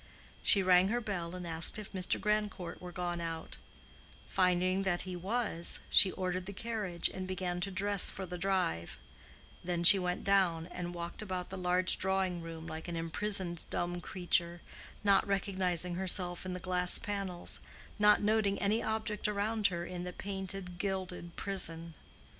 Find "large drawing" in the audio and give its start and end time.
11.55-12.41